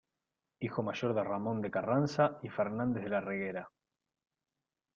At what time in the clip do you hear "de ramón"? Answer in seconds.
1.13-1.61